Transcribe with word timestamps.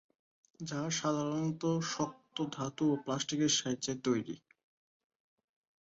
যা 0.59 0.81
সাধারণত 0.91 1.63
শক্ত 1.91 2.37
ধাতু 2.53 2.83
বা 2.89 2.97
প্লাস্টিকের 3.03 3.51
সাহায্যে 3.51 3.93
তৈরি। 4.03 4.35